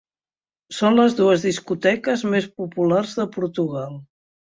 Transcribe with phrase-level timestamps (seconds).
[0.77, 4.01] Són les dues discoteques més populars de Portugal.